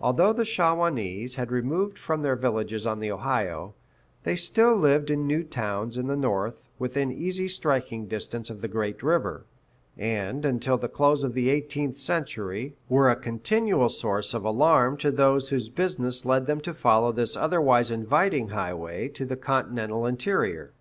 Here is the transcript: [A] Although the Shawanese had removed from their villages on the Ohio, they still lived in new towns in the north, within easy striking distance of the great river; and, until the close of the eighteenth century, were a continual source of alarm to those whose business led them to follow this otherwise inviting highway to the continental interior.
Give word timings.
[A] 0.00 0.06
Although 0.06 0.32
the 0.32 0.42
Shawanese 0.44 1.36
had 1.36 1.52
removed 1.52 2.00
from 2.00 2.22
their 2.22 2.34
villages 2.34 2.84
on 2.84 2.98
the 2.98 3.12
Ohio, 3.12 3.74
they 4.24 4.34
still 4.34 4.74
lived 4.74 5.08
in 5.08 5.24
new 5.28 5.44
towns 5.44 5.96
in 5.96 6.08
the 6.08 6.16
north, 6.16 6.68
within 6.80 7.12
easy 7.12 7.46
striking 7.46 8.06
distance 8.08 8.50
of 8.50 8.60
the 8.60 8.66
great 8.66 9.04
river; 9.04 9.44
and, 9.96 10.44
until 10.44 10.76
the 10.76 10.88
close 10.88 11.22
of 11.22 11.34
the 11.34 11.48
eighteenth 11.48 11.96
century, 11.98 12.74
were 12.88 13.08
a 13.08 13.14
continual 13.14 13.88
source 13.88 14.34
of 14.34 14.44
alarm 14.44 14.96
to 14.96 15.12
those 15.12 15.50
whose 15.50 15.68
business 15.68 16.26
led 16.26 16.46
them 16.48 16.60
to 16.62 16.74
follow 16.74 17.12
this 17.12 17.36
otherwise 17.36 17.88
inviting 17.88 18.48
highway 18.48 19.06
to 19.06 19.24
the 19.24 19.36
continental 19.36 20.06
interior. 20.06 20.72